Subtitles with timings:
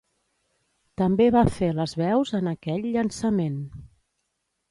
[1.01, 3.59] També va fer les veus en aquell llançament.